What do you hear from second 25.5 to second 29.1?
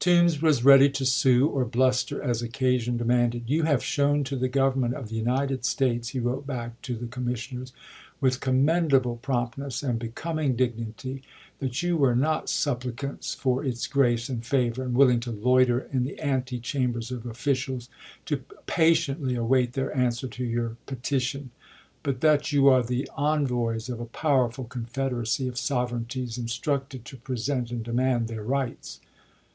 sovereignties, instructed to present and demand their rights."